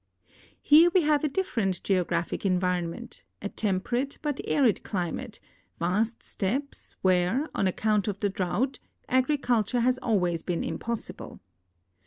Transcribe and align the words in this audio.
Here 0.59 0.89
we 0.95 1.03
have 1.03 1.23
a 1.23 1.29
different 1.29 1.83
geographic 1.83 2.43
environment— 2.43 3.23
a 3.43 3.49
temperate 3.49 4.17
but 4.23 4.39
arid 4.47 4.81
climate, 4.81 5.39
vast 5.77 6.21
stepi)es, 6.21 6.95
where, 7.03 7.47
on 7.53 7.67
account 7.67 8.07
of 8.07 8.19
the 8.19 8.27
drought, 8.29 8.79
agriculture 9.07 9.81
has 9.81 9.99
alwaj^s 10.01 10.43
been 10.43 10.61
imiiossible. 10.63 11.39